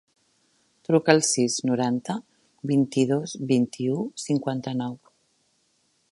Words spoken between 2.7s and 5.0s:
vint-i-dos, vint-i-u, cinquanta-nou.